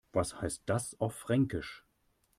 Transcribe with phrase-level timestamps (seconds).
[0.13, 1.85] Was heißt das auf Fränkisch?